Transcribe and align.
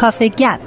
کافه 0.00 0.28
گپ. 0.28 0.60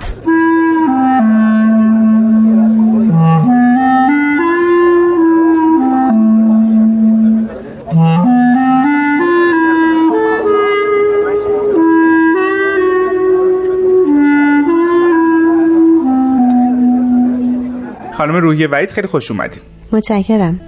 خانم 18.13 18.35
روحی 18.35 18.65
وعید 18.65 18.91
خیلی 18.91 19.07
خوش 19.07 19.31
اومدید 19.31 19.61
متشکرم. 19.91 20.59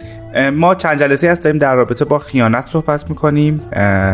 ما 0.54 0.76
چند 0.76 1.00
جلسه 1.00 1.30
هست 1.30 1.44
داریم 1.44 1.60
در 1.60 1.76
رابطه 1.76 2.06
با 2.06 2.20
خیانت 2.20 2.68
صحبت 2.68 3.10
می‌کنیم 3.10 3.62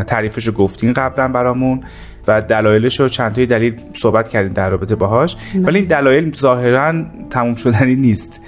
تعریفش 0.07 0.47
رو 0.47 0.53
گفتین 0.53 0.93
قبلا 0.93 1.27
برامون 1.27 1.83
و 2.27 2.41
دلایلش 2.41 2.99
رو 2.99 3.07
چند 3.07 3.33
تای 3.33 3.45
دلیل 3.45 3.79
صحبت 3.93 4.27
کردیم 4.27 4.53
در 4.53 4.69
رابطه 4.69 4.95
باهاش. 4.95 5.35
ولی 5.55 5.79
این 5.79 5.87
دلایل 5.87 6.33
ظاهرا 6.33 6.93
تموم 7.29 7.55
شدنی 7.55 7.95
نیست. 7.95 8.41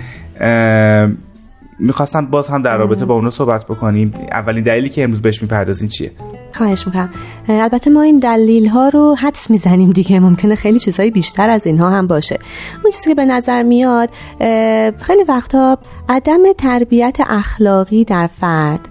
می‌خواستم 1.80 2.26
باز 2.26 2.50
هم 2.50 2.62
در 2.62 2.78
رابطه 2.78 3.05
با 3.05 3.14
اونو 3.14 3.30
صحبت 3.30 3.66
بکنیم. 3.66 4.14
اولین 4.31 4.64
دلیلی 4.64 4.90
که 4.90 5.03
امروز 5.03 5.22
بهش 5.22 5.42
می‌پردازین 5.42 5.90
چیه؟ 5.90 6.12
خواهش 6.55 6.88
می‌کنم. 6.88 7.09
البته 7.49 7.89
ما 7.89 8.02
این 8.02 8.20
دلیل 8.20 8.67
ها 8.67 8.89
رو 8.89 9.16
حدس 9.16 9.49
می‌زنیم 9.49 9.91
دیگه. 9.91 10.20
ممکنه 10.20 10.55
خیلی 10.55 10.80
چیزهای 10.80 11.11
بیشتر 11.11 11.49
از 11.49 11.67
اینها 11.67 11.89
هم 11.89 12.07
باشه. 12.07 12.39
اون 12.84 12.91
چیزی 12.91 13.09
که 13.09 13.16
به 13.16 13.25
نظر 13.25 13.63
میاد 13.63 14.09
خیلی 15.02 15.23
وقتا 15.27 15.77
عدم 16.09 16.53
تربیت 16.58 17.17
اخلاقی 17.30 18.03
در 18.03 18.27
فرد 18.27 18.89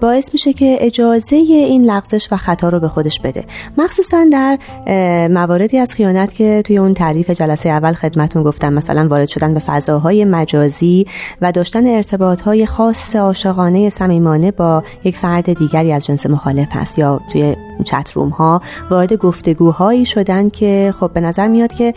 باعث 0.00 0.30
میشه 0.32 0.52
که 0.52 0.76
اجازه 0.80 1.36
این 1.36 1.84
لغزش 1.84 2.28
و 2.32 2.36
خطا 2.36 2.68
رو 2.68 2.80
به 2.80 2.88
خودش 2.88 3.20
بده. 3.20 3.44
مخصوصا 3.78 4.26
در 4.32 4.58
مواردی 5.28 5.78
از 5.78 5.94
خیانت 5.94 6.34
که 6.34 6.62
توی 6.66 6.78
اون 6.78 6.94
تعریف 6.94 7.30
جلسه 7.30 7.68
اول 7.68 7.92
خدمتون 7.92 8.42
گفتم 8.42 8.72
مثلا 8.72 9.08
وارد 9.08 9.28
شدن 9.28 9.54
به 9.54 9.60
فضاهای 9.60 10.24
مجازی 10.24 11.06
و 11.40 11.52
داشتن 11.52 11.86
ارتباطهای 11.86 12.66
خاص 12.66 13.16
عاشقانه 13.16 13.88
صمیمانه 13.88 14.50
با 14.50 14.84
یک 15.04 15.16
فرد 15.16 15.52
دیگری 15.52 15.92
از 15.92 16.06
جنس 16.06 16.26
مخالف 16.26 16.68
هست 16.70 16.98
یا 16.98 17.20
توی 17.32 17.56
چت 17.84 18.10
روم 18.14 18.28
ها 18.28 18.62
وارد 18.90 19.12
گفتگوهایی 19.12 20.04
شدن 20.04 20.48
که 20.48 20.94
خب 21.00 21.10
به 21.12 21.20
نظر 21.20 21.48
میاد 21.48 21.72
که 21.74 21.94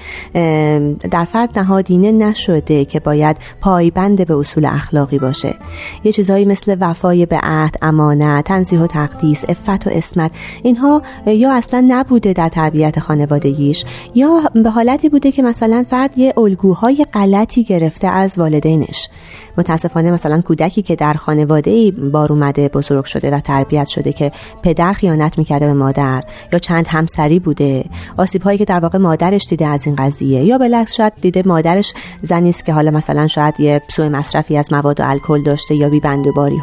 در 1.11 1.25
فرد 1.25 1.59
نهادینه 1.59 2.11
نشده 2.11 2.85
که 2.85 2.99
باید 2.99 3.37
پایبند 3.61 4.27
به 4.27 4.35
اصول 4.35 4.65
اخلاقی 4.65 5.19
باشه. 5.19 5.55
یه 6.03 6.11
چیزهایی 6.11 6.45
مثل 6.45 6.77
وفای 6.79 7.25
به 7.25 7.39
عهد 7.65 7.75
امانت 7.81 8.45
تنزیه 8.45 8.79
و 8.79 8.87
تقدیس 8.87 9.43
افت 9.49 9.87
و 9.87 9.89
اسمت 9.89 10.31
اینها 10.63 11.01
یا 11.25 11.53
اصلا 11.53 11.85
نبوده 11.87 12.33
در 12.33 12.49
تربیت 12.49 12.99
خانوادگیش 12.99 13.85
یا 14.15 14.41
به 14.63 14.69
حالتی 14.69 15.09
بوده 15.09 15.31
که 15.31 15.41
مثلا 15.41 15.85
فرد 15.89 16.17
یه 16.17 16.33
الگوهای 16.37 17.05
غلطی 17.13 17.63
گرفته 17.63 18.07
از 18.07 18.39
والدینش. 18.39 19.09
متاسفانه 19.57 20.11
مثلا 20.11 20.41
کودکی 20.41 20.81
که 20.81 20.95
در 20.95 21.13
خانواده 21.13 21.71
ای 21.71 21.91
بار 21.91 22.33
اومده 22.33 22.67
بزرگ 22.67 23.05
شده 23.05 23.31
و 23.31 23.39
تربیت 23.39 23.87
شده 23.87 24.13
که 24.13 24.31
پدر 24.63 24.93
خیانت 24.93 25.37
می‌کرده 25.37 25.65
به 25.65 25.73
مادر 25.73 26.23
یا 26.53 26.59
چند 26.59 26.87
همسری 26.87 27.39
بوده 27.39 27.85
آسیب 28.17 28.41
هایی 28.41 28.57
که 28.57 28.65
در 28.65 28.79
واقع 28.79 28.97
مادرش 28.97 29.45
دیده 29.45 29.67
از 29.67 29.85
این 29.85 29.95
قضیه 29.95 30.43
یا 30.43 30.57
بالعکس 30.57 30.93
شاید 30.93 31.13
دیده 31.21 31.43
مادرش 31.45 31.93
زنی 32.21 32.49
است 32.49 32.65
که 32.65 32.73
حالا 32.73 32.91
مثلا 32.91 33.27
شاید 33.27 33.59
یه 33.59 33.81
سوء 33.95 34.09
مصرفی 34.09 34.57
از 34.57 34.73
مواد 34.73 34.99
و 34.99 35.09
الکل 35.09 35.43
داشته 35.43 35.75
یا 35.75 35.89
بی 35.89 36.01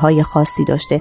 های 0.01 0.23
خاصی 0.23 0.65
داشته. 0.65 0.92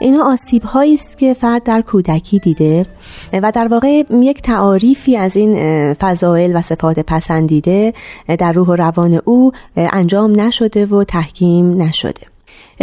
اینا 0.00 0.24
آسیب 0.24 0.62
هایی 0.62 0.94
است 0.94 1.18
که 1.18 1.34
فرد 1.34 1.62
در 1.62 1.80
کودکی 1.80 2.38
دیده 2.38 2.86
و 3.32 3.52
در 3.54 3.68
واقع 3.68 4.02
یک 4.10 4.42
تعاریفی 4.42 5.16
از 5.16 5.36
این 5.36 5.94
فضائل 5.94 6.56
و 6.56 6.62
صفات 6.62 6.98
پسندیده 6.98 7.94
در 8.38 8.52
روح 8.52 8.68
و 8.68 8.76
روان 8.76 9.20
او 9.24 9.52
انجام 9.76 10.40
نشده 10.40 10.86
و 10.86 11.04
تحکیم 11.04 11.82
نشده. 11.82 12.35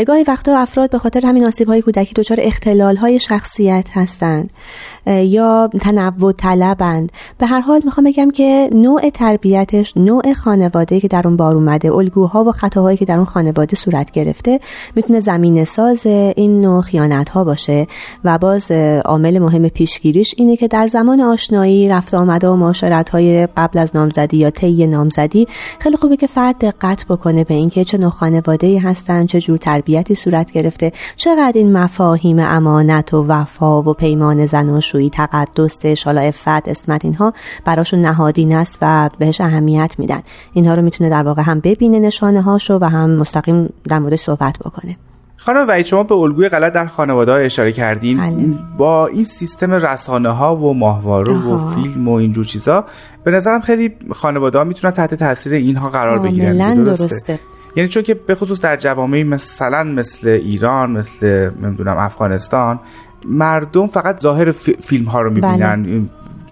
گاهی 0.08 0.24
وقتا 0.24 0.59
افراد 0.59 0.90
به 0.90 0.98
خاطر 0.98 1.26
همین 1.26 1.46
آسیب 1.46 1.68
های 1.68 1.81
کودکی 1.81 2.14
دچار 2.14 2.38
اختلال 2.42 2.96
های 2.96 3.20
شخصیت 3.20 3.90
هستند 3.94 4.50
یا 5.08 5.70
تنوع 5.81 6.31
طلبند. 6.31 7.12
به 7.38 7.46
هر 7.46 7.59
حال 7.59 7.81
می‌خوام 7.86 8.08
بگم 8.08 8.31
که 8.31 8.70
نوع 8.72 9.09
تربیتش 9.09 9.98
نوع 9.98 10.34
خانواده 10.34 11.00
که 11.00 11.08
در 11.08 11.28
اون 11.28 11.38
بار 11.38 11.56
اومده 11.56 11.92
الگوها 11.92 12.44
و 12.44 12.52
خطاهایی 12.52 12.98
که 12.98 13.06
در 13.06 13.16
اون 13.16 13.26
خانواده 13.26 13.76
صورت 13.76 14.12
گرفته 14.12 14.59
می‌تونه 14.96 15.20
زمین 15.20 15.66
ساز 15.66 16.06
این 16.06 16.62
نوع 16.62 16.81
خیانت 16.81 17.30
ها 17.30 17.44
باشه. 17.44 17.88
و 18.24 18.38
باز 18.38 18.72
عامل 19.06 19.40
مهم 19.40 19.70
پیشگیریش 19.70 20.36
اینه 20.38 20.58
که 20.58 20.68
در 20.68 20.88
زمان 20.88 21.22
آشنایی 21.22 21.90
رفت 21.90 22.14
آمده 22.14 22.50
و 22.50 22.56
معاشرت 22.56 23.10
های 23.10 23.48
قبل 23.58 23.80
از 23.80 23.96
نامزدی 23.96 24.38
یا 24.38 24.50
طی 24.50 24.88
نامزدی 24.88 25.48
خیلی 25.80 25.98
خوبه 25.98 26.18
که 26.18 26.28
فرد 26.28 26.58
دقت 26.58 27.06
بکنه 27.06 27.44
به 27.44 27.54
اینکه 27.54 27.84
چه 27.84 27.98
نوع 27.98 28.10
خانواده 28.10 28.80
هستن 28.80 29.25
چه 29.25 29.42
جور 29.42 29.58
تربیتی 29.83 30.16
صورت 30.16 30.51
گرفته. 30.51 30.91
چقدر 31.16 31.51
این 31.55 31.77
مفاهیم 31.77 32.39
امانت 32.39 33.13
و 33.13 33.25
وفا 33.27 33.81
و 33.81 33.94
پیمان 33.94 34.45
زناشویی 34.45 35.09
تقدسش 35.09 36.03
حالا 36.03 36.21
افت 36.21 36.67
اسمت 36.67 37.05
اینها 37.05 37.33
براشون 37.66 38.01
نهادین 38.01 38.55
است 38.55 38.77
و 38.81 39.09
بهش 39.19 39.41
اهمیت 39.41 39.95
میدن. 39.97 40.21
اینها 40.53 40.73
رو 40.73 40.81
می‌تونه 40.81 41.09
در 41.09 41.23
واقع 41.23 41.41
هم 41.41 41.59
ببینه 41.59 41.99
نشانه 41.99 42.41
هاشو 42.41 42.77
و 42.81 42.89
هم 42.89 43.09
مستقیم 43.09 43.69
در 43.89 43.99
موردش 43.99 44.19
صحبت 44.19 44.57
بکنه. 44.66 44.97
خانم 45.38 45.67
وحید 45.67 45.85
شما 45.85 46.03
به 46.03 46.15
الگوی 46.15 46.50
غلط 46.50 46.73
در 46.73 46.85
خانواده 46.85 47.31
ها 47.31 47.38
اشاره 47.38 47.71
کردین. 47.71 48.17
بله. 48.17 48.45
با 48.77 49.07
این 49.07 49.23
سیستم 49.23 49.71
رسانه 49.71 50.29
ها 50.29 50.55
و 50.55 50.73
ماهواره 50.73 51.33
و 51.33 51.73
فیلم 51.73 52.07
و 52.07 52.13
اینجور 52.13 52.45
چیزا 52.45 52.85
به 53.23 53.31
نظرم 53.31 53.61
خیلی 53.61 53.91
خانواده 54.11 54.57
ها 54.57 54.63
می‌تونن 54.63 54.94
تحت 54.94 55.15
تاثیر 55.15 55.53
اینها 55.53 55.89
قرار 55.89 56.19
بگیرن 56.19 56.83
درسته. 56.83 57.05
درسته. 57.07 57.39
یعنی 57.75 57.89
چون 57.89 58.03
که 58.03 58.13
به 58.13 58.35
خصوص 58.35 58.61
در 58.61 58.78
جوامعی 58.78 59.23
مثلا 59.23 59.84
مثل 59.84 60.29
ایران 60.29 60.91
مثل 60.91 61.51
نمی‌دونم 61.61 61.97
افغانستان 61.97 62.79
مردم 63.25 63.88
فقط 63.88 64.19
ظاهر 64.19 64.51
فیلم 64.51 65.06
ها 65.06 65.22
رو 65.22 65.29
می‌بینن 65.29 65.83
بله. 65.83 66.01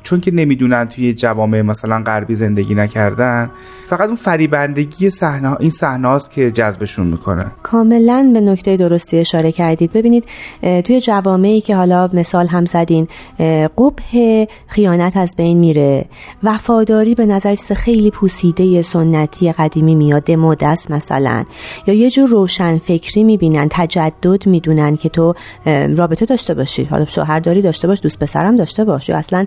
چون 0.03 0.21
که 0.21 0.31
نمی‌دونن 0.31 0.85
توی 0.85 1.13
جوامع 1.13 1.61
مثلا 1.61 2.03
غربی 2.05 2.35
زندگی 2.35 2.75
نکردن 2.75 3.51
فقط 3.85 4.07
اون 4.07 4.15
فریبندگی 4.15 5.09
صحنه 5.09 5.61
این 5.61 5.69
صحنه 5.69 6.17
که 6.35 6.51
جذبشون 6.51 7.07
می‌کنه. 7.07 7.45
کاملا 7.63 8.31
به 8.33 8.41
نکته 8.41 8.77
درستی 8.77 9.17
اشاره 9.17 9.51
کردید. 9.51 9.91
ببینید 9.91 10.25
توی 10.61 11.01
جوامعی 11.01 11.61
که 11.61 11.75
حالا 11.75 12.09
مثال 12.13 12.47
هم 12.47 12.65
زدین 12.65 13.07
قبه 13.77 14.47
خیانت 14.67 15.17
از 15.17 15.35
بین 15.37 15.57
میره. 15.57 16.05
وفاداری 16.43 17.15
به 17.15 17.25
نظر 17.25 17.55
چیز 17.55 17.71
خیلی 17.71 18.11
پوسیده 18.11 18.81
سنتی 18.81 19.51
قدیمی 19.51 19.95
میاد 19.95 20.23
دمودست 20.23 20.91
مثلا. 20.91 21.45
یا 21.87 21.93
یه 21.93 22.09
جور 22.09 22.29
روشن 22.29 22.77
فکری 22.77 23.23
می‌بینن 23.23 23.67
تجدد 23.71 24.47
می‌دونن 24.47 24.95
که 24.95 25.09
تو 25.09 25.33
رابطه 25.97 26.25
داشته 26.25 26.53
باشی. 26.53 26.83
حالا 26.83 27.05
شوهر 27.05 27.39
داری 27.39 27.61
داشته 27.61 27.87
باش 27.87 28.01
دوست 28.01 28.19
پسرم 28.19 28.55
داشته 28.55 28.83
باش. 28.83 29.09
یا 29.09 29.17
اصلا 29.17 29.45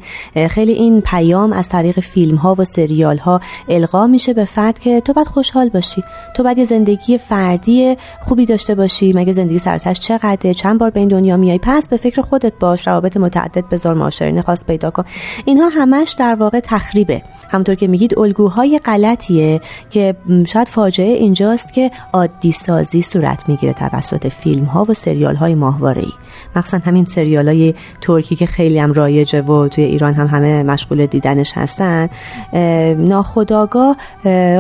خیلی 0.49 0.73
این 0.73 1.01
پیام 1.01 1.53
از 1.53 1.69
طریق 1.69 2.01
فیلم 2.01 2.37
ها 2.37 2.55
و 2.59 2.65
سریال 2.65 3.19
ها 3.19 3.41
القا 3.69 4.07
میشه 4.07 4.33
به 4.33 4.45
فرد 4.45 4.79
که 4.79 5.01
تو 5.01 5.13
باید 5.13 5.27
خوشحال 5.27 5.69
باشی. 5.69 6.05
تو 6.35 6.43
باید 6.43 6.59
یه 6.59 6.65
زندگی 6.65 7.19
فردی 7.19 7.97
خوبی 8.23 8.47
داشته 8.47 8.75
باشی. 8.75 9.13
مگه 9.13 9.33
زندگی 9.33 9.59
سرتش 9.59 10.01
چقدره؟ 10.01 10.55
چند 10.55 10.79
بار 10.79 10.91
به 10.91 11.01
این 11.01 11.09
دنیا 11.09 11.37
میای؟ 11.37 11.59
پس 11.63 11.89
به 11.89 11.97
فکر 11.97 12.23
خودت 12.23 12.53
باش. 12.61 12.87
روابط 12.87 13.17
متعدد 13.17 13.69
بذار. 13.69 13.95
معاشرین 13.95 14.43
خاص 14.43 14.65
پیدا 14.65 14.91
کن. 14.91 15.05
اینها 15.45 15.69
همش 15.69 16.17
در 16.19 16.35
واقع 16.35 16.61
تخریبه. 16.61 17.23
همونطور 17.49 17.75
که 17.75 17.87
میگید 17.87 18.19
الگوهای 18.19 18.81
غلطیه 18.85 19.61
که 19.91 20.15
شاید 20.47 20.69
فاجعه 20.69 21.13
اینجاست 21.13 21.73
که 21.73 21.91
عادی 22.13 22.53
سازی 22.53 23.03
صورت 23.03 23.49
می‌گیره 23.49 23.73
توسط 23.73 24.29
فیلم 24.29 24.65
ها 24.65 24.85
و 24.89 24.95
سریال 24.95 25.37
های 25.37 25.55
ماهواره 25.55 26.03
ای 26.03 26.13
مخصوصا 26.57 26.79
همین 26.85 27.05
سریال 27.05 27.49
های 27.49 27.75
ترکی 28.01 28.37
که 28.37 28.47
خیلی 28.47 28.79
هم 28.79 28.93
رایجه 28.93 29.43
و 29.43 29.69
توی 29.69 29.85
ایران 29.85 30.15
هم 30.15 30.27
همه 30.27 30.63
مشغول 30.63 31.07
دیدنش 31.07 31.53
هستن. 31.55 32.09
ناخداگاه 32.99 33.97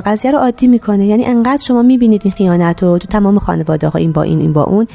قضیه 0.04 0.30
رو 0.30 0.38
عادی 0.38 0.66
می‌کنه. 0.66 1.06
یعنی 1.06 1.24
انقدر 1.24 1.62
شما 1.62 1.82
می‌بینید 1.82 2.20
این 2.24 2.32
خیانت 2.32 2.82
رو 2.82 2.98
تو 2.98 3.08
تمام 3.08 3.38
خانواده 3.38 3.88
ها 3.88 3.98
این 3.98 4.12
با 4.12 4.22
این 4.22 4.40
این 4.40 4.52
با 4.52 4.62
اون 4.62 4.86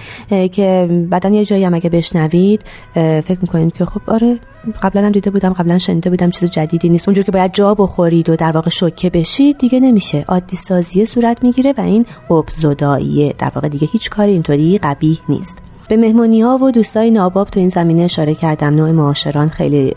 که 0.48 0.90
بعدا 1.10 1.30
یه 1.30 1.46
جایی 1.46 1.64
هم 1.64 1.74
اگه 1.74 1.90
بشنوید 1.90 2.64
فکر 2.94 3.38
می‌کنید 3.42 3.74
که 3.74 3.86
خب 3.86 4.02
آره 4.08 4.40
قبلا 4.82 5.06
هم 5.06 5.12
دیده 5.12 5.32
بودم 5.32 5.54
قبلا 5.54 5.78
شنیده 5.78 6.10
بودم 6.10 6.30
چیز 6.30 6.50
جدیدی 6.50 6.90
نیست. 6.90 7.08
اونجور 7.08 7.24
که 7.24 7.32
باید 7.32 7.54
جا 7.54 7.76
بخورید 7.76 8.30
و 8.30 8.36
در 8.36 8.52
واقع 8.52 8.70
شوکه 8.70 9.10
بشید 9.10 9.58
دیگه 9.58 9.80
نمیشه. 9.80 10.26
عادی 10.28 10.56
سازیه 10.56 11.06
صورت 11.06 11.44
می‌گیره 11.44 11.74
و 11.78 11.82
این 11.82 12.06
قبزداییه 12.30 13.36
در 13.38 13.52
واقع 13.56 13.70
دیگه 13.70 13.88
هیچ 13.92 14.10
کاری 14.10 14.32
اینطوری 14.32 14.78
قبیح 14.78 15.20
نیست. 15.30 15.69
به 15.90 15.98
مهمونی 15.98 16.42
ها 16.42 16.58
و 16.58 16.72
دوستای 16.72 17.12
ناباب 17.12 17.48
تو 17.48 17.60
این 17.60 17.70
زمینه 17.70 18.02
اشاره 18.02 18.36
کردم. 18.36 18.76
نوع 18.76 18.92
معاشران 18.92 19.48
خیلی 19.48 19.94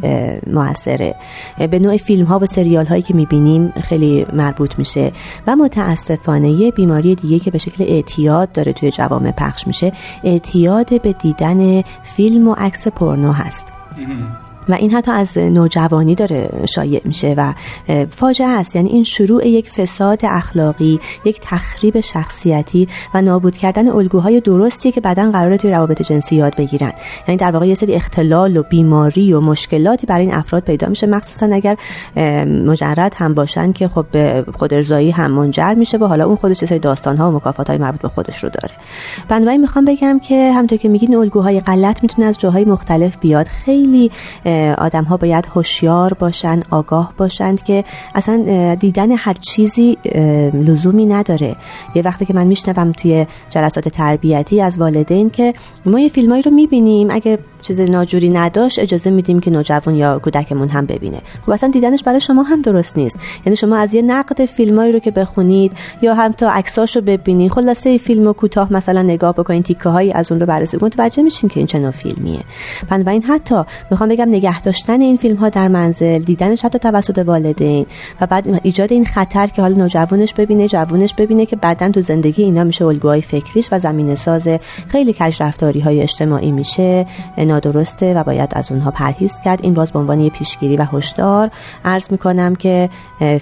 موثره. 0.47 1.15
به 1.71 1.79
نوع 1.79 1.97
فیلم 1.97 2.27
ها 2.27 2.39
و 2.39 2.47
سریال 2.47 2.87
هایی 2.87 3.03
که 3.03 3.15
می‌بینیم 3.15 3.71
خیلی 3.71 4.27
مربوط 4.33 4.79
میشه 4.79 5.12
و 5.47 5.56
متاسفانه 5.56 6.50
یه 6.50 6.71
بیماری 6.71 7.15
دیگه 7.15 7.39
که 7.39 7.50
به 7.50 7.59
شکل 7.59 7.85
اعتیاد 7.89 8.53
داره 8.53 8.73
توی 8.73 8.91
جوامع 8.91 9.31
پخش 9.31 9.67
میشه 9.67 9.93
اعتیاد 10.25 11.03
به 11.03 11.12
دیدن 11.12 11.83
فیلم 12.03 12.49
و 12.49 12.55
عکس 12.59 12.88
پورنو 12.88 13.33
هست. 13.33 13.67
و 14.69 14.75
این 14.75 14.91
حتی 14.91 15.11
از 15.11 15.38
نوجوانی 15.38 16.14
داره 16.14 16.50
شایع 16.69 17.00
میشه 17.05 17.35
و 17.37 17.55
فاجعه 18.11 18.49
است. 18.49 18.76
یعنی 18.76 18.91
این 18.91 19.05
شروع 19.05 19.49
یک 19.49 19.69
فساد 19.70 20.20
اخلاقی 20.23 21.00
یک 21.25 21.41
تخریب 21.43 22.00
شخصیتی 22.00 22.88
و 23.14 23.23
نابود 23.23 23.56
کردن 23.56 23.88
الگوهای 23.88 24.41
درستیه 24.41 24.93
که 24.93 25.00
بعدا 25.00 25.31
قراره 25.31 25.56
توی 25.56 25.70
روابط 25.70 26.03
جنسی 26.03 26.37
یاد 26.37 26.56
بگیرن. 26.56 26.93
یعنی 27.29 27.38
در 27.38 27.50
واقع 27.50 27.67
یه 27.67 27.75
سری 27.75 27.94
اختلال 27.94 28.56
و 28.56 28.62
بیماری 28.62 29.32
و 29.32 29.41
مشکلاتی 29.41 30.06
برای 30.06 30.26
این 30.26 30.35
افراد 30.35 30.62
پیدا 30.62 30.88
میشه. 30.88 31.06
مخصوصا 31.06 31.55
اگر 31.55 31.76
مجرد 32.67 33.14
هم 33.17 33.35
باشن 33.35 33.73
که 33.73 33.88
خب 33.88 34.06
به 34.12 34.44
خودارضایی 34.55 35.11
هم 35.11 35.31
منجر 35.31 35.75
میشه 35.75 35.99
و 35.99 36.05
حالا 36.05 36.26
اون 36.26 36.37
خودش 36.37 36.56
سری 36.56 36.79
داستان 36.79 37.17
ها 37.17 37.31
و 37.31 37.37
مکافات 37.37 37.70
های 37.70 37.79
مربوط 37.79 38.00
به 38.00 38.09
خودش 38.09 38.44
رو 38.44 38.50
داره. 38.50 38.75
بنابراین 39.29 39.61
می‌خوام 39.61 39.85
بگم 39.85 40.19
که 40.19 40.53
همونطور 40.53 40.79
که 40.79 40.88
میگین 40.88 41.17
الگوهای 41.17 41.61
غلط 41.61 42.03
می‌تونه 42.03 42.29
از 42.29 42.38
جاهای 42.38 42.64
مختلف 42.64 43.17
بیاد. 43.17 43.47
خیلی 43.47 44.11
آدم 44.78 45.04
ها 45.04 45.16
باید 45.16 45.46
هوشیار 45.54 46.14
باشن 46.14 46.62
آگاه 46.70 47.12
باشند 47.16 47.62
که 47.62 47.84
اصلا 48.14 48.75
دیدن 48.75 49.10
هر 49.10 49.32
چیزی 49.32 49.99
لزومی 50.54 51.06
نداره. 51.06 51.56
یه 51.94 52.02
وقتی 52.02 52.25
که 52.25 52.34
من 52.34 52.46
میشنوم 52.46 52.93
توی 52.93 53.26
جلسات 53.50 53.88
تربیتی 53.88 54.60
از 54.60 54.78
والدین 54.78 55.31
که 55.31 55.54
ما 55.87 56.00
یه 56.00 56.08
فیلمایی 56.08 56.43
رو 56.43 56.50
می‌بینیم 56.50 57.08
اگه 57.10 57.38
چیز 57.62 57.81
ناجوری 57.81 58.29
نداشت 58.29 58.79
اجازه 58.79 59.11
میدیم 59.11 59.41
که 59.41 59.50
نوجوان 59.50 59.94
یا 59.94 60.19
کودکمون 60.19 60.69
هم 60.69 60.87
ببینه. 60.87 61.20
خب 61.47 61.50
اصلا 61.50 61.70
دیدنش 61.70 62.03
برای 62.03 62.20
شما 62.20 62.43
هم 62.43 62.62
درست 62.62 62.97
نیست. 62.99 63.17
یعنی 63.47 63.56
شما 63.56 63.76
از 63.76 63.94
یه 63.94 64.03
نقد 64.03 64.44
فیلمایی 64.44 64.93
رو 64.93 64.99
که 64.99 65.11
بخونید 65.11 65.73
یا 66.03 66.14
هم 66.14 66.32
تا 66.32 66.50
عکساشو 66.50 67.00
ببینید 67.00 67.53
خلاصه 67.53 67.99
فیلم 67.99 68.32
کوتاه 68.32 68.73
مثلا 68.73 69.03
نگاه 69.03 69.32
بکنید 69.32 69.64
تیکه 69.64 69.88
هایی 69.88 70.12
از 70.12 70.32
اون 70.32 70.41
رو 70.41 70.47
بررسی 70.47 70.79
کنید 70.79 70.93
متوجه 70.93 71.23
میشین 71.23 71.49
که 71.49 71.61
این 71.61 71.67
چه 71.67 71.79
نوع 71.79 71.91
فیلمیه. 71.91 72.41
بنابراین 72.91 73.23
حتی 73.23 73.62
می‌خوام 73.91 74.09
بگم 74.09 74.29
نگه 74.29 74.61
داشتن 74.61 75.00
این 75.00 75.17
فیلم 75.17 75.37
ها 75.37 75.49
در 75.49 75.69
منزل 75.69 76.19
دیدنش 76.19 76.64
حتی 76.64 76.79
توسط 76.79 77.19
والدین 77.19 77.87
و 78.20 78.26
بعد 78.26 78.61
ایجاد 78.62 78.93
این 78.93 79.06
خطر 79.06 79.47
که 79.47 79.62
حالا 79.62 79.76
نوجوانش 79.76 80.35
ببینه 80.35 80.69
جوونش 80.69 81.14
ببینه 81.14 81.47
که 81.47 81.56
بعدا 81.56 81.88
تو 81.88 82.00
زندگی 82.00 82.43
اینا 82.43 82.64
میشه 82.64 82.85
الگوهای 82.85 83.20
فکریش 83.20 83.69
و 83.73 83.79
زمینه 83.79 84.14
ساز 84.14 84.49
خیلی 84.88 85.12
کج 85.12 85.43
رفتاری 85.43 85.81
های 85.81 86.03
اجتماعی 86.03 86.53
میشه. 86.53 87.06
نادرسته 87.52 88.14
و 88.14 88.25
باید 88.25 88.50
از 88.52 88.72
اونها 88.72 88.90
پرهیز 88.90 89.32
کرد. 89.44 89.60
این 89.62 89.75
باز 89.75 89.93
به 89.93 89.99
عنوان 89.99 90.20
یه 90.20 90.31
پیشگیری 90.31 90.76
و 90.76 90.87
هشدار 90.93 91.50
عرض 91.84 92.10
می‌کنم 92.10 92.54
که 92.54 92.90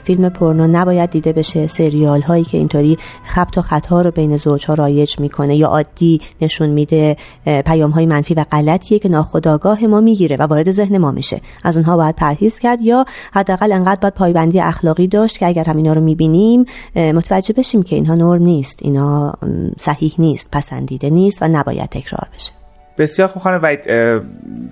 فیلم 0.04 0.28
پورنو 0.28 0.66
نباید 0.66 1.10
دیده 1.10 1.32
بشه. 1.32 1.66
سریال 1.66 2.22
هایی 2.22 2.44
که 2.44 2.58
اینطوری 2.58 2.98
خبت 3.26 3.58
و 3.58 3.62
خطا 3.62 4.02
رو 4.02 4.10
بین 4.10 4.36
زوجها 4.36 4.74
رایج 4.74 5.20
می‌کنه 5.20 5.56
یا 5.56 5.68
عادی 5.68 6.20
نشون 6.40 6.68
میده 6.68 7.16
پیام 7.44 7.90
های 7.90 8.06
منفی 8.06 8.34
و 8.34 8.44
غلطیه 8.52 8.98
که 8.98 9.08
ناخودآگاه 9.08 9.84
ما 9.84 10.00
می‌گیره 10.00 10.36
و 10.36 10.42
وارد 10.42 10.70
ذهن 10.70 10.98
ما 10.98 11.10
میشه. 11.10 11.40
از 11.64 11.76
اونها 11.76 11.96
باید 11.96 12.16
پرهیز 12.16 12.58
کرد 12.58 12.82
یا 12.82 13.04
حداقل 13.32 13.72
انقدر 13.72 14.00
باید 14.00 14.14
پایبندی 14.14 14.60
اخلاقی 14.60 15.06
داشت 15.06 15.38
که 15.38 15.46
اگر 15.46 15.64
هم 15.64 15.76
اینا 15.76 15.92
رو 15.92 16.00
می‌بینیم 16.00 16.64
متوجه 16.96 17.54
بشیم 17.54 17.82
که 17.82 17.96
اینها 17.96 18.14
نرم 18.14 18.42
نیست 18.42 18.78
اینا 18.82 19.32
صحیح 19.78 20.14
نیست 20.18 20.48
پسندیده 20.52 21.10
نیست 21.10 21.42
و 21.42 21.48
نباید 21.48 21.88
تکرار 21.88 22.28
بشه. 22.34 22.59
بسیار 23.00 23.28
خوب 23.28 23.42
خانم 23.42 23.60
وید 23.62 23.90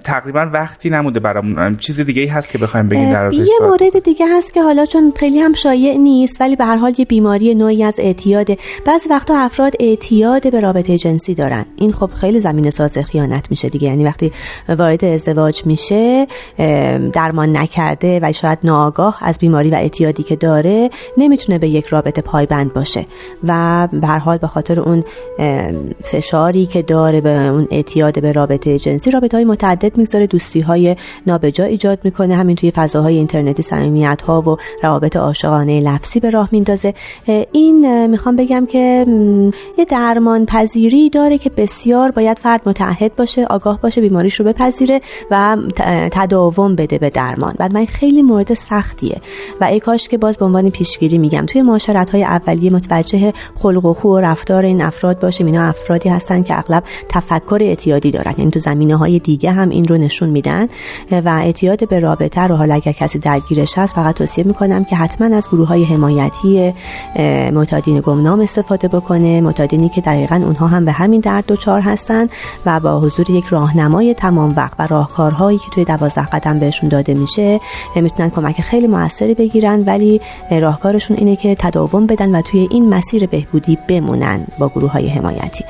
تقریبا 0.05 0.50
وقتی 0.53 0.91
نموده 0.91 1.21
برامون 1.21 1.77
چیز 1.77 2.00
دیگه 2.00 2.23
ای 2.23 2.29
هست 2.29 2.50
که 2.50 2.59
بخوایم 2.59 2.89
بگیم 2.89 3.12
در 3.12 3.33
یه 3.33 3.55
مورد 3.62 3.99
دیگه 4.05 4.27
هست 4.37 4.55
که 4.55 4.62
حالا 4.62 4.85
چون 4.85 5.12
خیلی 5.17 5.41
هم 5.41 5.53
شایع 5.53 5.97
نیست 5.97 6.41
ولی 6.41 6.56
به 6.56 6.65
هر 6.65 6.77
حال 6.77 6.95
یه 6.99 7.05
بیماری 7.05 7.55
نوعی 7.55 7.85
از 7.85 7.95
اعتیاده. 7.99 8.56
بعضی 8.87 9.09
وقتا 9.09 9.39
افراد 9.39 9.73
اعتیاد 9.81 10.53
به 10.53 10.61
رابطه 10.61 10.99
جنسی 10.99 11.35
دارن. 11.35 11.67
این 11.77 11.93
خب 11.93 12.11
خیلی 12.12 12.41
زمین 12.41 12.71
ساز 12.71 12.99
خیانت 12.99 13.50
میشه 13.50 13.69
دیگه. 13.69 13.89
یعنی 13.89 14.05
وقتی 14.05 14.33
وارد 14.69 15.05
ازدواج 15.05 15.67
میشه 15.67 16.27
درمان 17.12 17.56
نکرده 17.56 18.21
و 18.23 18.33
شاید 18.33 18.59
ناآگاه 18.65 19.19
از 19.21 19.39
بیماری 19.39 19.71
و 19.71 19.75
اعتیادی 19.75 20.23
که 20.23 20.37
داره 20.37 20.91
نمی‌تونه 21.17 21.59
به 21.59 21.69
یک 21.69 21.87
رابطه 21.87 22.23
پایبند 22.23 22.73
باشه. 22.73 23.06
و 23.45 23.89
به 23.93 24.06
هر 24.06 24.19
حال 24.19 24.39
به 24.39 24.47
خاطر 24.47 24.81
اون 24.81 25.05
فشاری 26.05 26.67
که 26.67 26.83
داره 26.83 27.21
به 27.21 27.31
اون 27.31 27.69
اعتیاد 27.71 28.23
به 28.23 28.33
رابطه 28.33 28.79
جنسی 28.79 29.11
رابطه 29.11 29.37
های 29.37 29.45
متعدد 29.45 29.88
می‌گذاره 29.96 30.26
دوستی 30.26 30.61
های 30.61 30.96
نابجا 31.26 31.64
ایجاد 31.64 31.99
می‌کنه. 32.05 32.37
همین 32.37 32.56
توی 32.56 32.70
فضاهای 32.70 33.17
اینترنتی 33.17 33.62
صمیمیت 33.62 34.23
ها 34.23 34.43
و 34.43 34.56
روابط 34.82 35.17
عاشقانه 35.17 35.81
لفظی 35.81 36.20
به 36.20 36.31
راه 36.31 36.49
میندازه. 36.52 36.94
این 37.52 38.06
می‌خوام 38.06 38.37
بگم 38.37 38.67
که 38.67 39.06
یه 39.79 39.85
درمان 39.85 40.46
پذیری 40.46 41.11
داره 41.11 41.38
که 41.38 41.50
بسیار 41.50 42.11
باید 42.11 42.38
فرد 42.38 42.69
متعهد 42.69 43.17
باشه 43.17 43.44
آگاه 43.44 43.81
باشه 43.81 44.00
بیماریش 44.00 44.35
رو 44.35 44.46
بپذیره 44.46 45.00
و 45.31 45.56
تداوم 46.12 46.76
بده 46.76 46.99
به 46.99 47.11
درمان. 47.11 47.55
بعد 47.58 47.73
من 47.73 47.87
خیلی 47.87 48.23
مورد 48.23 48.55
سختیه 48.55 49.20
و 49.61 49.64
ای 49.64 49.81
کاش 49.81 50.08
که 50.08 50.19
باز 50.19 50.37
به 50.37 50.44
عنوان 50.44 50.70
پیشگیری 50.70 51.19
میگم. 51.19 51.46
توی 51.46 51.62
معاشرت 51.62 52.11
های 52.11 52.25
اولیه 52.25 52.70
متوجه 52.70 53.32
خلق 53.55 53.85
و 53.85 53.94
خو 53.94 54.08
و 54.08 54.19
رفتار 54.19 54.64
این 54.64 54.82
افراد 54.82 55.20
باشه 55.20 55.44
اینا 55.44 55.62
افرادی 55.62 56.08
هستن 56.08 56.43
که 56.43 56.58
اغلب 56.58 56.85
تفکر 57.08 57.58
اعتیادی 57.61 58.11
دارن. 58.11 58.35
یعنی 58.38 58.50
تو 58.50 58.58
زمینه 58.58 58.96
های 58.96 59.19
دیگه 59.19 59.50
هم 59.50 59.69
این 59.79 59.89
رو 59.89 59.99
نشون 59.99 60.29
میدن. 60.29 60.67
و 61.11 61.29
اعتیاد 61.29 61.89
به 61.89 62.01
رابطه 62.01 62.41
رو 62.41 62.57
حالا 62.57 62.75
اگر 62.75 62.93
کسی 62.93 63.19
درگیرش 63.19 63.79
هست 63.79 63.95
فقط 63.95 64.15
توصیه 64.15 64.45
می‌کنم 64.45 64.85
که 64.85 64.97
حتما 64.97 65.37
از 65.37 65.49
گروه 65.49 65.69
های 65.69 65.85
حمایتی 65.85 66.75
معتادین 67.53 68.01
گمنام 68.01 68.41
استفاده 68.41 68.89
بکنه. 68.89 69.41
معتادینی 69.41 69.89
که 69.89 70.01
دقیقا 70.01 70.37
اونها 70.37 70.67
هم 70.67 70.85
به 70.85 70.93
همین 70.93 71.21
درد 71.21 71.47
دچار 71.47 71.81
هستن 71.81 72.27
و 72.67 72.81
با 72.81 73.01
حضور 73.01 73.31
یک 73.31 73.45
راهنمای 73.45 74.15
تمام 74.15 74.55
وقت 74.57 74.75
و 74.79 74.87
راهکارهایی 74.87 75.59
که 75.59 75.71
توی 75.75 75.85
دوازده 75.85 76.27
قدم 76.27 76.59
بهشون 76.59 76.89
داده 76.89 77.15
میشه 77.15 77.61
می‌تونن 77.97 78.31
کمک 78.31 78.61
خیلی 78.61 78.87
موثری 78.87 79.35
بگیرن 79.35 79.81
ولی 79.87 80.21
راهکارشون 80.51 81.17
اینه 81.17 81.37
که 81.37 81.57
تداوم 81.59 82.07
بدن 82.07 82.35
و 82.35 82.43
توی 82.43 82.69
این 82.71 82.89
مسیر 82.89 83.27
بهبودی 83.27 83.79
بمونن 83.89 84.47
با 84.59 84.69
گروه 84.69 84.93
های 84.93 85.09
حمایتی 85.09 85.65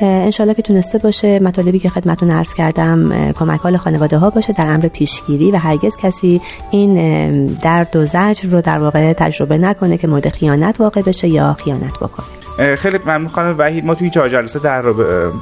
انشالله 0.00 0.54
که 0.54 0.62
تونسته 0.62 0.98
باشه. 0.98 1.38
مطالبی 1.38 1.78
که 1.78 1.88
خدمتون 1.88 2.30
عرض 2.30 2.54
کردم 2.54 3.32
کمک 3.32 3.51
حال 3.60 3.76
خانواده 3.76 4.18
ها 4.18 4.30
باشه 4.30 4.52
در 4.52 4.66
امر 4.66 4.88
پیشگیری 4.88 5.50
و 5.50 5.56
هرگز 5.56 5.96
کسی 5.96 6.40
این 6.70 7.46
درد 7.46 7.96
و 7.96 8.06
زجر 8.06 8.48
رو 8.48 8.60
در 8.60 8.78
واقع 8.78 9.12
تجربه 9.12 9.58
نکنه 9.58 9.98
که 9.98 10.06
مورد 10.06 10.28
خیانت 10.28 10.80
واقع 10.80 11.02
بشه 11.02 11.28
یا 11.28 11.56
خیانت 11.64 11.94
بکنه. 11.96 12.41
خیلی 12.56 12.98
ممنون 13.04 13.28
خانم 13.28 13.58
وحید. 13.58 13.84
ما 13.84 13.94
توی 13.94 14.10
چهار 14.10 14.28
جلسه 14.28 14.58
در, 14.58 14.82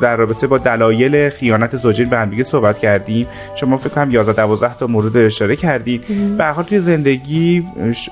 در 0.00 0.16
رابطه 0.16 0.46
با 0.46 0.58
دلایل 0.58 1.30
خیانت 1.30 1.76
زوجین 1.76 2.08
به 2.08 2.18
هم 2.18 2.42
صحبت 2.42 2.78
کردیم. 2.78 3.26
شما 3.54 3.76
فکر 3.76 3.88
کنم 3.88 4.11
11 4.11 4.32
12 4.32 4.75
تا 4.75 4.87
مورد 4.87 5.16
اشاره 5.16 5.56
کردید 5.56 6.04
به 6.38 6.44
حال 6.44 6.64
توی 6.64 6.78
زندگی 6.80 7.64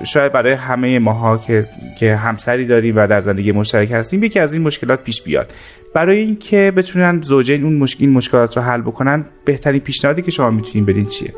شاید 0.05 0.31
برای 0.31 0.53
همه 0.53 0.99
ماها 0.99 1.37
که 1.37 1.65
که 1.99 2.15
همسری 2.15 2.65
داریم 2.65 2.97
و 2.97 3.07
در 3.07 3.19
زندگی 3.19 3.51
مشترک 3.51 3.91
هستیم 3.91 4.23
یکی 4.23 4.39
از 4.39 4.53
این 4.53 4.61
مشکلات 4.61 5.03
پیش 5.03 5.21
بیاد. 5.21 5.53
برای 5.93 6.19
اینکه 6.19 6.73
بتونن 6.75 7.21
زوجین 7.21 7.63
اون 7.63 7.75
مشکل 7.75 8.03
این 8.03 8.13
مشکلات 8.13 8.57
رو 8.57 8.63
حل 8.63 8.81
بکنن 8.81 9.25
بهترین 9.45 9.79
پیشنهادی 9.79 10.21
که 10.21 10.31
شما 10.31 10.49
می‌تونین 10.49 10.85
بدین 10.85 11.05
چیه؟ 11.05 11.33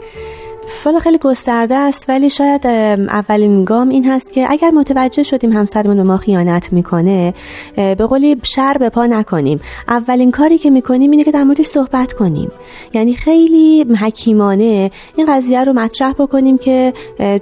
والا 0.85 0.99
خیلی 0.99 1.17
گسترده 1.17 1.75
است 1.75 2.09
ولی 2.09 2.29
شاید 2.29 2.67
اولین 2.67 3.65
گام 3.65 3.89
این 3.89 4.05
هست 4.05 4.33
که 4.33 4.45
اگر 4.49 4.69
متوجه 4.69 5.23
شدیم 5.23 5.51
همسرمون 5.51 5.97
به 5.97 6.03
ما 6.03 6.17
خیانت 6.17 6.73
می‌کنه 6.73 7.33
به 7.75 7.95
قولی 7.95 8.37
شر 8.43 8.77
به 8.79 8.89
پا 8.89 9.05
نکنیم. 9.05 9.59
اولین 9.87 10.31
کاری 10.31 10.57
که 10.57 10.69
می‌کنیم 10.69 11.11
اینه 11.11 11.23
که 11.23 11.31
در 11.31 11.43
موردش 11.43 11.65
صحبت 11.65 12.13
کنیم. 12.13 12.51
یعنی 12.93 13.13
خیلی 13.13 13.83
حکیمانه 13.83 14.91
این 15.15 15.35
قضیه 15.35 15.63
رو 15.63 15.73
مطرح 15.73 16.13
بکنیم 16.13 16.57
که 16.57 16.93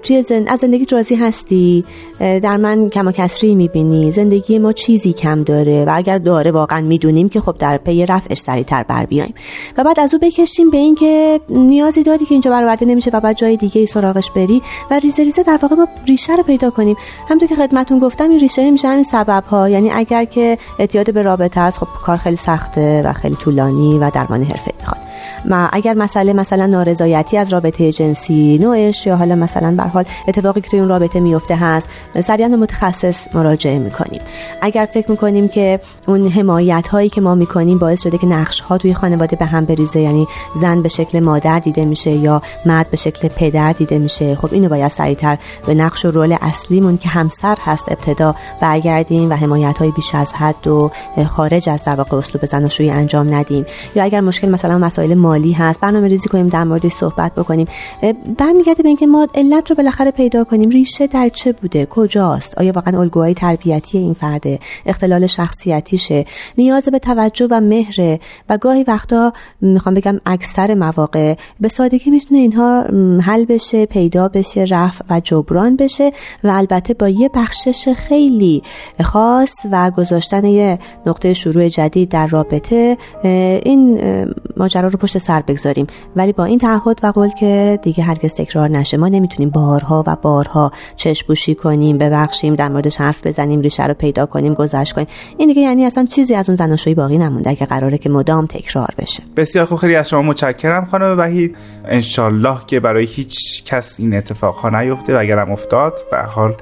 توی 0.03 0.23
زن... 0.23 0.47
از 0.47 0.59
زندگی 0.59 0.85
راضی 0.91 1.15
هستی 1.15 1.85
در 2.19 2.57
من 2.57 2.89
کما 2.89 3.11
کسری 3.11 3.55
می‌بینی 3.55 4.11
زندگی 4.11 4.59
ما 4.59 4.71
چیزی 4.71 5.13
کم 5.13 5.43
داره 5.43 5.85
و 5.85 5.91
اگر 5.95 6.17
داره 6.17 6.51
واقعا 6.51 6.81
می‌دونیم 6.81 7.29
که 7.29 7.41
خب 7.41 7.55
در 7.59 7.77
پی 7.77 8.05
رفعش 8.05 8.39
سریعتر 8.39 8.83
بر 8.83 9.05
بیایم. 9.05 9.33
و 9.77 9.83
بعد 9.83 9.99
از 9.99 10.13
او 10.13 10.19
بکشیم 10.19 10.69
به 10.69 10.77
اینکه 10.77 11.39
نیازی 11.49 12.03
داری 12.03 12.25
که 12.25 12.31
اینجا 12.31 12.51
برآورده 12.51 12.85
نمیشه 12.85 13.11
و 13.13 13.18
بعد 13.19 13.37
جای 13.37 13.57
دیگه 13.57 13.81
ای 13.81 13.87
سراغش 13.87 14.31
بری 14.31 14.61
و 14.91 14.99
ریزه 14.99 15.23
ریزه 15.23 15.43
در 15.43 15.59
واقع 15.61 15.75
ما 15.75 15.87
ریشه 16.07 16.35
رو 16.35 16.43
پیدا 16.43 16.69
کنیم. 16.69 16.97
همونطور 17.27 17.49
که 17.49 17.55
خدمتون 17.55 17.99
گفتم 17.99 18.29
این 18.29 18.39
ریشه 18.39 18.71
میشه 18.71 18.87
همین 18.87 19.03
سبب 19.03 19.43
ها 19.43 19.69
یعنی 19.69 19.91
اگر 19.91 20.25
که 20.25 20.57
اعتیاد 20.79 21.13
به 21.13 21.21
رابطه 21.21 21.61
است 21.61 21.77
خب 21.79 21.87
کار 22.05 22.17
خیلی 22.17 22.35
سخته 22.35 23.01
و 23.05 23.13
خیلی 23.13 23.35
طولانی 23.35 23.97
و 23.99 24.09
درمان 24.09 24.43
حرفه 24.43 24.71
می‌خواد. 24.79 25.08
ما 25.45 25.69
اگر 25.71 25.93
مسئله 25.93 26.33
مثلا 26.33 26.65
نارضایتی 26.65 27.37
از 27.37 27.53
رابطه 27.53 27.91
جنسی 27.91 28.57
نوعش 28.57 29.07
یا 29.07 29.15
حالا 29.15 29.35
مثلا 29.35 29.71
به 29.71 29.83
حال 29.83 30.05
اتفاقی 30.27 30.61
که 30.61 30.69
توی 30.69 30.79
اون 30.79 30.89
رابطه 30.89 31.19
میفته 31.19 31.55
هست 31.55 31.89
سریعا 32.21 32.49
به 32.49 32.55
متخصص 32.55 33.27
مراجعه 33.33 33.79
می‌کنیم. 33.79 34.21
اگر 34.61 34.87
فکر 34.93 35.11
می‌کنیم 35.11 35.47
که 35.47 35.79
اون 36.07 36.27
حمایت 36.27 36.87
هایی 36.87 37.09
که 37.09 37.21
ما 37.21 37.35
می‌کنیم 37.35 37.77
باعث 37.77 38.03
شده 38.03 38.17
که 38.17 38.27
نقش 38.27 38.59
ها 38.61 38.77
توی 38.77 38.93
خانواده 38.93 39.35
به 39.35 39.45
هم 39.45 39.65
بریزه 39.65 39.99
یعنی 39.99 40.27
زن 40.55 40.81
به 40.81 40.89
شکل 40.89 41.19
مادر 41.19 41.59
دیده 41.59 41.85
میشه 41.85 42.11
یا 42.11 42.41
مرد 42.65 42.91
به 42.91 42.97
شکل 42.97 43.27
پدر 43.27 43.73
دیده 43.73 43.97
میشه 43.97 44.35
خب 44.35 44.49
اینو 44.51 44.69
باید 44.69 44.91
سریعتر 44.91 45.37
به 45.65 45.73
نقش 45.73 46.05
و 46.05 46.11
رول 46.11 46.37
اصلیمون 46.41 46.97
که 46.97 47.09
همسر 47.09 47.57
هست 47.61 47.83
ابتدا 47.87 48.35
برگردیم 48.61 49.29
و 49.29 49.33
حمایت 49.33 49.77
های 49.77 49.91
بیش 49.91 50.15
از 50.15 50.33
حد 50.33 50.67
و 50.67 50.91
خارج 51.27 51.69
از 51.69 51.83
در 51.83 51.95
واقع 51.95 52.17
اسلوب 52.17 52.45
زناشویی 52.45 52.89
انجام 52.89 53.35
ندیم. 53.35 53.65
یا 53.95 54.03
اگر 54.03 54.21
مشکل 54.21 54.49
مثلا 54.49 54.77
مسائل 54.77 55.08
مالی 55.15 55.51
هست. 55.51 55.79
برنامه 55.79 56.07
ریزی 56.07 56.29
کنیم 56.29 56.47
در 56.47 56.63
موردش 56.63 56.91
صحبت 56.91 57.35
بکنیم. 57.35 57.67
برمیگرده 58.37 58.83
به 58.83 58.89
اینکه 58.89 59.07
ما 59.07 59.27
علت 59.35 59.69
رو 59.69 59.75
بالاخره 59.75 60.11
پیدا 60.11 60.43
کنیم. 60.43 60.69
ریشه 60.69 61.07
در 61.07 61.29
چه 61.29 61.51
بوده؟ 61.51 61.85
کجاست؟ 61.85 62.57
آیا 62.57 62.71
واقعا 62.75 62.99
الگوهای 62.99 63.33
تربیتی 63.33 63.97
این 63.97 64.13
فرده 64.13 64.59
اختلال 64.85 65.27
شخصیتیشه؟ 65.27 66.25
نیاز 66.57 66.89
به 66.89 66.99
توجه 66.99 67.47
و 67.51 67.61
مهره؟ 67.61 68.19
و 68.49 68.57
گاهی 68.57 68.83
وقتا 68.83 69.33
می‌خوام 69.61 69.95
بگم 69.95 70.19
اکثر 70.25 70.73
مواقع 70.73 71.35
به 71.59 71.67
سادگی 71.67 72.11
می‌تونه 72.11 72.39
اینها 72.39 72.83
حل 73.21 73.45
بشه 73.45 73.85
پیدا 73.85 74.27
بشه 74.27 74.65
رفع 74.69 75.05
و 75.09 75.19
جبران 75.19 75.75
بشه 75.75 76.11
و 76.43 76.47
البته 76.47 76.93
با 76.93 77.09
یه 77.09 77.29
بخشش 77.33 77.89
خیلی 77.89 78.63
خاص 79.03 79.53
و 79.71 79.91
گذاشتن 79.91 80.45
یه 80.45 80.79
نقطه 81.05 81.33
شروع 81.33 81.67
جدید 81.67 82.09
در 82.09 82.27
رابطه 82.27 82.97
این 83.23 84.01
ماجرا 84.57 84.87
رو 84.87 84.98
پشت 84.99 85.17
سر 85.17 85.43
بگذاریم. 85.47 85.87
ولی 86.15 86.33
با 86.33 86.45
این 86.45 86.59
تعهد 86.59 86.99
و 87.03 87.07
قول 87.07 87.29
که 87.29 87.79
دیگه 87.81 88.03
هرگز 88.03 88.33
تکرار 88.33 88.69
نشه 88.69 88.97
ما 88.97 89.07
نمی‌تونیم 89.07 89.49
بارها 89.49 90.03
و 90.07 90.15
بارها 90.21 90.71
چشپوشی 90.95 91.55
کنیم 91.55 91.97
ببخشیم 91.97 92.55
در 92.55 92.69
موردش 92.69 92.97
حرف 92.97 93.27
بزنیم 93.27 93.61
ریشه 93.61 93.87
رو 93.87 93.93
پیدا 93.93 94.25
کنیم 94.25 94.53
گذشت 94.53 94.93
کنیم. 94.93 95.07
این 95.37 95.47
دیگه 95.47 95.61
یعنی 95.61 95.85
اصلا 95.85 96.05
چیزی 96.05 96.35
از 96.35 96.49
اون 96.49 96.55
زناشویی 96.55 96.95
باقی 96.95 97.17
نمونده 97.17 97.55
که 97.55 97.65
قراره 97.65 97.97
که 97.97 98.09
مدام 98.09 98.45
تکرار 98.45 98.89
بشه. 98.97 99.23
بسیار 99.37 99.65
خوب. 99.65 99.77
خیلی 99.77 99.95
از 99.95 100.09
شما 100.09 100.21
متشکرم 100.21 100.85
خانم 100.85 101.17
وحید. 101.17 101.55
انشالله 101.85 102.57
که 102.67 102.79
برای 102.79 103.05
هیچ 103.05 103.63
کس 103.65 103.99
این 103.99 104.15
اتفاق 104.15 104.55
ها 104.55 104.81
نیفته 104.81 105.15
و 105.15 105.19
اگرم 105.19 105.51
افتاد 105.51 105.99
به 106.11 106.17
حال 106.17 106.55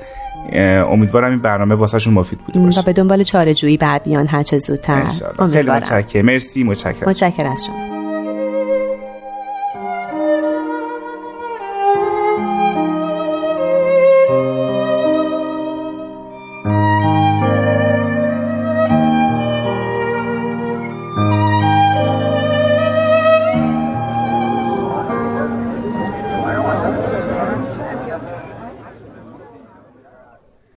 امیدوارم 0.92 1.32
این 1.32 1.42
برنامه 1.42 1.76
واسهشون 1.76 2.14
مفید 2.14 2.40
بوده 2.40 2.60
باشه. 2.60 2.80
و 2.80 2.84
به 2.84 2.94
دنبال 2.94 3.24
چاره 3.24 3.54
جویی 3.54 3.78
بر 3.78 4.00
بیان 4.00 4.28
هر 4.28 4.44
چه 4.44 4.58
زودتر. 4.58 5.04
خیلی 5.52 5.70
متشکرم. 5.70 6.26
مرسی. 6.26 6.64
متشکرم. 6.64 7.10
متشکرم 7.10 7.52
از 7.52 7.66
شما. 7.66 7.97